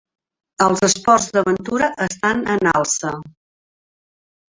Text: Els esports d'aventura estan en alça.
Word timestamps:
Els 0.67 0.81
esports 0.87 1.27
d'aventura 1.35 1.91
estan 2.09 2.43
en 2.57 2.73
alça. 2.75 3.17